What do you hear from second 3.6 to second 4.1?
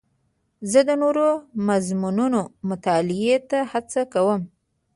هڅه